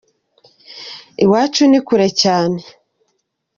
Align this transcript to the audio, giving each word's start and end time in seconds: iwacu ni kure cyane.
iwacu 1.23 1.63
ni 1.69 1.79
kure 1.85 2.07
cyane. 2.21 2.59